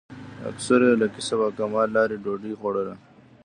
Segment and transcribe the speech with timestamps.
[0.49, 2.95] اکثرو یې له کسب او کمال لارې ډوډۍ خوړله.